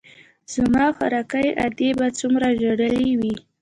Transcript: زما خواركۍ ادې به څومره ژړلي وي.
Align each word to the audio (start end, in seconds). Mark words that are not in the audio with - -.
زما 0.53 0.85
خواركۍ 0.97 1.47
ادې 1.67 1.89
به 1.97 2.07
څومره 2.19 2.47
ژړلي 2.61 3.11
وي. 3.21 3.35